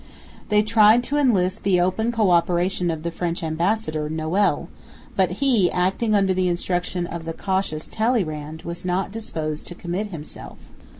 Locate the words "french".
3.11-3.43